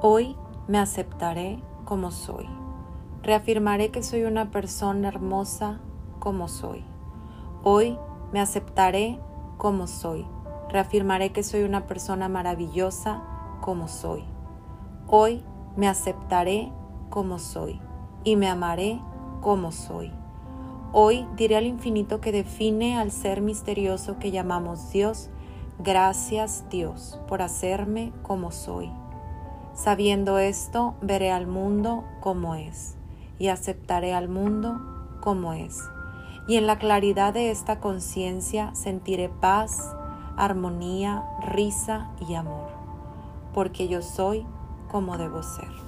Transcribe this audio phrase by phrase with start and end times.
[0.00, 0.36] Hoy
[0.68, 2.46] me aceptaré como soy.
[3.24, 5.80] Reafirmaré que soy una persona hermosa
[6.20, 6.84] como soy.
[7.64, 7.98] Hoy
[8.32, 9.18] me aceptaré
[9.56, 10.24] como soy.
[10.68, 13.24] Reafirmaré que soy una persona maravillosa
[13.60, 14.22] como soy.
[15.08, 15.42] Hoy
[15.74, 16.70] me aceptaré
[17.10, 17.80] como soy
[18.22, 19.00] y me amaré
[19.40, 20.12] como soy.
[20.92, 25.28] Hoy diré al infinito que define al ser misterioso que llamamos Dios,
[25.80, 28.92] gracias Dios por hacerme como soy.
[29.78, 32.96] Sabiendo esto, veré al mundo como es
[33.38, 34.80] y aceptaré al mundo
[35.20, 35.78] como es.
[36.48, 39.94] Y en la claridad de esta conciencia sentiré paz,
[40.36, 42.70] armonía, risa y amor,
[43.54, 44.44] porque yo soy
[44.90, 45.87] como debo ser.